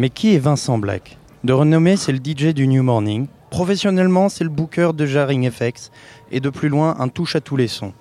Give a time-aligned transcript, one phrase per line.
[0.00, 3.26] Mais qui est Vincent Black De renommée, c'est le DJ du New Morning.
[3.50, 5.90] Professionnellement, c'est le booker de Jarring FX
[6.32, 7.92] et de plus loin, un touche à tous les sons.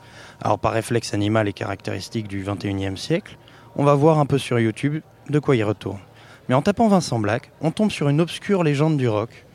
[0.41, 3.37] Alors par réflexe animal et caractéristique du 21e siècle,
[3.75, 5.99] on va voir un peu sur YouTube de quoi il retourne.
[6.47, 9.45] Mais en tapant Vincent Black, on tombe sur une obscure légende du rock.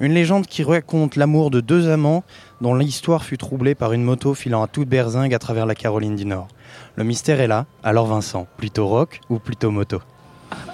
[0.00, 2.24] Une légende qui raconte l'amour de deux amants
[2.62, 6.16] dont l'histoire fut troublée par une moto filant à toute berzingue à travers la Caroline
[6.16, 6.48] du Nord.
[6.96, 10.00] Le mystère est là, alors Vincent, plutôt rock ou plutôt moto?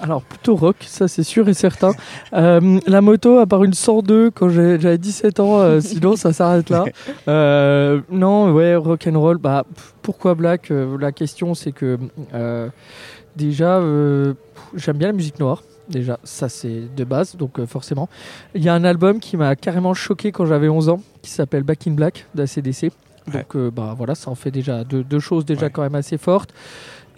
[0.01, 1.91] Alors plutôt rock, ça c'est sûr et certain.
[2.33, 6.69] Euh, la moto, à part une 102 quand j'avais 17 ans, euh, sinon ça s'arrête
[6.69, 6.85] là.
[7.27, 9.37] Euh, non, ouais, rock and roll.
[9.37, 9.65] Bah
[10.01, 11.97] pourquoi Black La question c'est que
[13.35, 13.81] déjà
[14.75, 15.63] j'aime bien la musique noire.
[15.89, 18.09] Déjà, ça c'est de base, donc forcément.
[18.55, 21.63] Il y a un album qui m'a carrément choqué quand j'avais 11 ans, qui s'appelle
[21.63, 22.91] Back in Black d'ACDC.
[23.31, 26.53] Donc bah voilà, ça en fait déjà deux, choses déjà quand même assez fortes.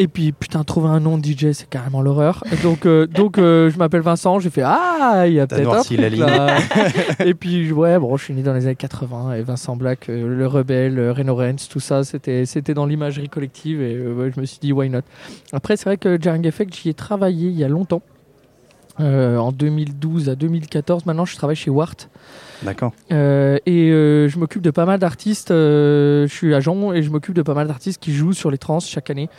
[0.01, 2.41] Et puis, putain, trouver un nom de DJ, c'est carrément l'horreur.
[2.63, 5.81] Donc, euh, donc euh, je m'appelle Vincent, j'ai fait Ah, il y a peut-être un
[5.81, 6.57] truc là.
[7.25, 10.37] et puis, ouais, bon, je suis né dans les années 80 et Vincent Black, euh,
[10.37, 14.59] le rebelle, Reno Rens, tout ça, c'était, c'était dans l'imagerie collective et je me suis
[14.61, 15.01] dit, why not
[15.51, 18.01] Après, c'est vrai que Jarring Effect, j'y ai travaillé il y a longtemps.
[18.99, 22.09] En 2012 à 2014, maintenant, je travaille chez Wart.
[22.63, 22.91] D'accord.
[23.11, 25.51] Euh, et euh, je m'occupe de pas mal d'artistes.
[25.51, 28.57] Euh, je suis agent et je m'occupe de pas mal d'artistes qui jouent sur les
[28.57, 29.29] trans chaque année.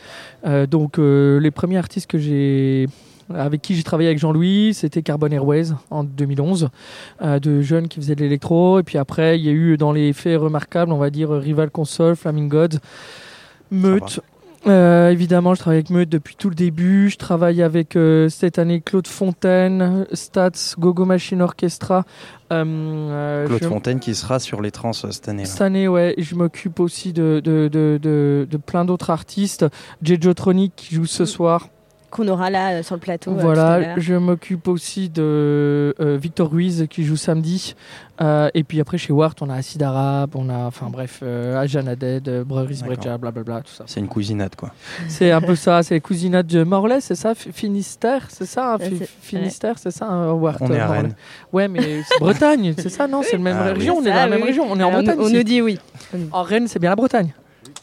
[0.69, 2.87] donc les premiers artistes que j'ai
[3.33, 6.69] avec qui j'ai travaillé avec Jean-Louis, c'était Carbon Airways en 2011,
[7.21, 8.79] de jeunes qui faisaient de l'électro.
[8.79, 11.69] Et puis après, il y a eu dans les faits remarquables, on va dire Rival
[11.69, 12.79] Console, Flaming Gods,
[13.71, 14.19] Meute,
[14.67, 17.09] euh, évidemment, je travaille avec Meute depuis tout le début.
[17.09, 22.05] Je travaille avec euh, cette année Claude Fontaine, Stats, Gogo Machine Orchestra.
[22.51, 25.45] Euh, Claude Fontaine qui sera sur les trans cette année.
[25.45, 26.13] Cette année, ouais.
[26.17, 29.65] je m'occupe aussi de, de, de, de, de plein d'autres artistes.
[30.03, 31.69] Jejotronic qui joue ce soir
[32.11, 33.31] qu'on aura là euh, sur le plateau.
[33.31, 37.75] Euh, voilà, je m'occupe aussi de euh, Victor Ruiz qui joue samedi.
[38.19, 42.43] et puis après, chez Wart, on a Acid Arabe, on a, enfin bref, Ajan Aded,
[42.45, 43.85] Breweries Breja, blablabla, tout ça.
[43.87, 44.71] C'est une cousinade, quoi.
[45.07, 48.77] C'est un peu ça, c'est les cousinades de Morlaix, c'est ça Finistère, c'est ça hein,
[49.21, 51.15] Finistère, c'est ça hein, Wart, On est à Rennes.
[51.51, 54.15] Ouais, mais c'est Bretagne, c'est ça, non C'est la même ah région, on est dans
[54.15, 55.17] la même région, on est en Bretagne.
[55.19, 55.79] On, nous dit oui.
[56.31, 57.33] En Rennes, c'est bien la Bretagne.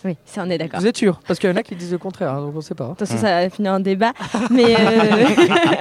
[0.04, 0.81] Oui, ça on est d'accord.
[0.81, 1.20] Vous êtes sûr?
[1.26, 2.84] Parce qu'il y en a qui disent le contraire, hein, donc on ne sait pas.
[2.84, 4.12] De toute façon, ça va finir en débat.
[4.50, 5.25] mais euh,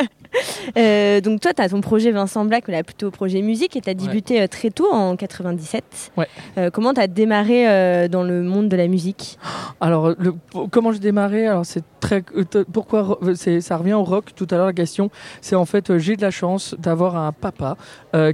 [0.78, 3.90] euh, donc toi, tu as ton projet Vincent Black, là plutôt projet musique, et tu
[3.90, 6.12] as débuté euh, très tôt, en 97.
[6.18, 6.28] Ouais.
[6.72, 9.38] comment tu as démarré dans le monde de la musique?
[9.80, 10.34] Alors, le,
[10.72, 11.48] comment j'ai démarré?
[11.48, 12.24] Alors, c'est très.
[12.72, 15.10] Pourquoi Ça revient au rock tout à l'heure, la question.
[15.42, 17.78] C'est en fait, j'ai de la chance d'avoir un papa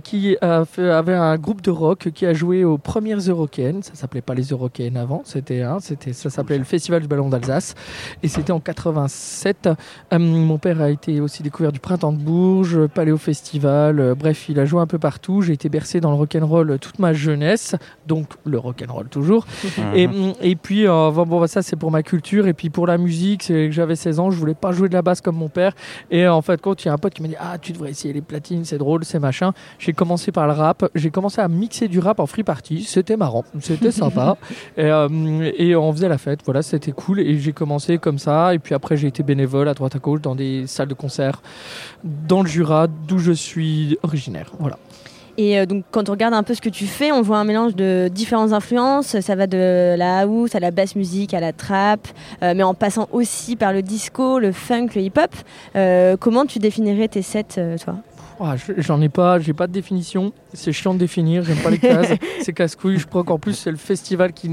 [0.03, 3.83] qui a fait, avait un groupe de rock qui a joué aux premières Eurocaines.
[3.83, 7.29] Ça s'appelait pas les Eurocaines avant, c'était un c'était, ça s'appelait le Festival du Ballon
[7.29, 7.75] d'Alsace.
[8.21, 9.69] Et c'était en 87.
[10.13, 13.99] Euh, mon père a été aussi découvert du Printemps de Bourges, Paléo Festival.
[13.99, 15.41] Euh, bref, il a joué un peu partout.
[15.41, 17.75] J'ai été bercé dans le rock'n'roll toute ma jeunesse.
[18.07, 19.45] Donc le rock'n'roll toujours.
[19.93, 20.33] et, mhm.
[20.41, 22.47] et, puis, euh, bon, ça c'est pour ma culture.
[22.47, 24.93] Et puis pour la musique, c'est que j'avais 16 ans, je voulais pas jouer de
[24.93, 25.73] la basse comme mon père.
[26.09, 27.91] Et en fait, quand il y a un pote qui m'a dit Ah, tu devrais
[27.91, 29.53] essayer les platines, c'est drôle, c'est machin.
[29.77, 30.89] J'ai commencé par le rap.
[30.95, 32.83] J'ai commencé à mixer du rap en free party.
[32.83, 34.37] C'était marrant, c'était sympa.
[34.77, 34.89] et,
[35.57, 36.39] et on faisait la fête.
[36.45, 37.19] Voilà, c'était cool.
[37.19, 38.53] Et j'ai commencé comme ça.
[38.53, 41.41] Et puis après, j'ai été bénévole à droite à gauche dans des salles de concert
[42.03, 44.51] dans le Jura, d'où je suis originaire.
[44.59, 44.77] Voilà.
[45.37, 47.43] Et euh, donc, quand on regarde un peu ce que tu fais, on voit un
[47.43, 49.19] mélange de différentes influences.
[49.19, 52.07] Ça va de la house à la basse musique, à la trap,
[52.43, 55.31] euh, mais en passant aussi par le disco, le funk, le hip-hop.
[55.75, 57.95] Euh, comment tu définirais tes sets, toi?
[58.39, 60.33] Ah, J'en ai pas, j'ai pas de définition.
[60.53, 62.11] C'est chiant de définir, j'aime pas les cases.
[62.41, 62.97] c'est casse-couille.
[62.97, 64.49] Je crois qu'en plus, c'est le festival qui,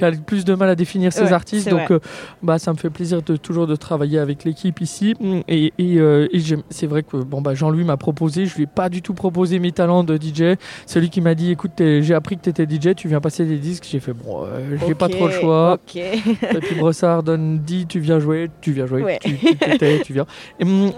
[0.00, 1.68] a le plus de mal à définir ses artistes.
[1.68, 2.00] Donc, euh,
[2.42, 5.14] bah, ça me fait plaisir de toujours de travailler avec l'équipe ici.
[5.48, 6.28] Et, et, euh,
[6.70, 9.58] c'est vrai que bon, bah, Jean-Louis m'a proposé, je lui ai pas du tout proposé
[9.58, 10.56] mes talents de DJ.
[10.86, 13.44] C'est lui qui m'a dit écoute, j'ai appris que tu étais DJ, tu viens passer
[13.44, 13.86] des disques.
[13.90, 15.78] J'ai fait bon, euh, j'ai pas trop le choix.
[15.94, 20.26] Et puis Brossard donne dit tu viens jouer, tu viens jouer, tu, tu, tu, viens.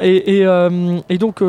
[0.00, 0.46] Et, et,
[1.08, 1.42] et donc,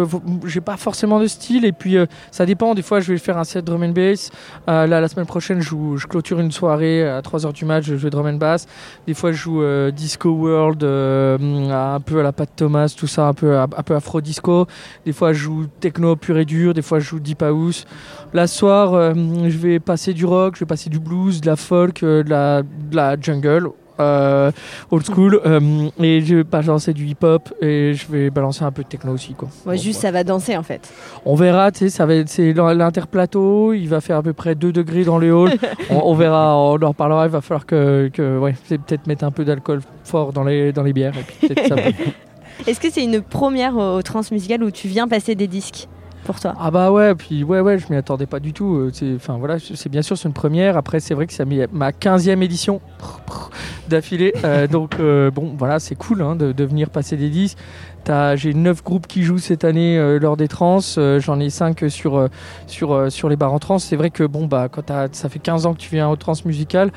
[0.46, 1.66] j'ai pas forcément de style.
[1.66, 1.98] Et puis,
[2.31, 4.31] ça dépend des fois je vais faire un set drum and bass.
[4.68, 7.96] Euh, là, la semaine prochaine, je, je, clôture une soirée à 3h du match, je
[7.96, 8.68] joue drum and bass.
[9.08, 13.08] Des fois, je joue euh, Disco World, euh, un peu à la Pat Thomas, tout
[13.08, 14.68] ça, un peu, un peu afro disco.
[15.06, 16.74] Des fois, je joue techno pur et dur.
[16.74, 17.86] Des fois, je joue deep house.
[18.34, 22.02] La soir, je vais passer du rock, je vais passer du blues, de la folk,
[22.02, 23.69] de la, de la jungle
[24.00, 24.51] euh,
[24.92, 28.72] old school euh, et je vais balancer du hip hop et je vais balancer un
[28.72, 29.50] peu de techno aussi quoi.
[29.66, 30.92] Ouais, juste ça va danser en fait.
[31.25, 34.72] On verra, tu sais, ça va c'est l'interplateau, il va faire à peu près 2
[34.72, 35.57] degrés dans les halls.
[35.90, 39.45] on, verra, on en reparlera, il va falloir que, que ouais, peut-être mettre un peu
[39.45, 41.75] d'alcool fort dans les dans les bières et puis peut-être ça
[42.68, 45.88] Est-ce que c'est une première au, au transmusical où tu viens passer des disques?
[46.24, 48.75] Pour toi Ah bah ouais, puis ouais, ouais, je m'y attendais pas du tout.
[48.75, 50.78] euh, c'est- Enfin voilà, c'est bien sûr c'est une première.
[50.78, 52.81] Après c'est vrai que met ma 15e édition
[53.90, 54.34] d'affilée.
[54.44, 57.58] Euh, donc euh, bon voilà, c'est cool hein, de, de venir passer des disques.
[58.04, 60.80] T'as- J'ai 9 groupes qui jouent cette année euh, lors des trans.
[61.20, 62.28] J'en ai 5 sur,
[62.68, 63.80] sur, sur les bars en trans.
[63.80, 66.34] C'est vrai que bon bah quand ça fait 15 ans que tu viens au trans
[66.46, 66.92] musical,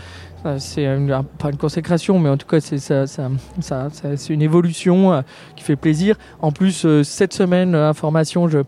[0.44, 3.29] euh, c'est une- pas une consécration, mais en tout cas c'est ça, ça,
[3.61, 5.22] ça- ça- c'est une évolution
[5.56, 6.17] qui fait plaisir.
[6.40, 8.58] En plus cette semaine, information, je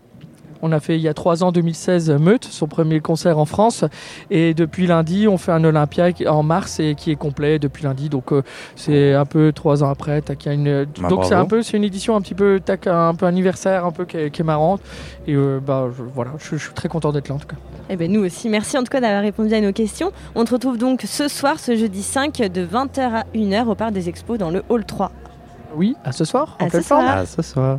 [0.61, 3.85] on a fait il y a trois ans, 2016, Meute, son premier concert en France.
[4.29, 8.09] Et depuis lundi, on fait un Olympia en mars et qui est complet depuis lundi.
[8.09, 8.41] Donc euh,
[8.75, 10.21] c'est un peu trois ans après.
[10.21, 10.85] Tac, y a une...
[11.01, 13.85] Bah, donc c'est un peu, c'est une édition un petit peu, tac, un peu anniversaire,
[13.85, 14.81] un peu qui est, qui est marrante.
[15.27, 17.55] Et euh, bah je- voilà, je, je suis très content d'être là en tout cas.
[17.89, 20.11] Eh ben nous aussi, merci en tout cas d'avoir répondu à nos questions.
[20.35, 23.91] On te retrouve donc ce soir, ce jeudi 5, de 20h à 1h au Parc
[23.93, 25.11] des Expos dans le Hall 3.
[25.75, 26.55] Oui, à ce soir.
[26.59, 27.03] À en ce soir.
[27.07, 27.77] Ah, ce soir.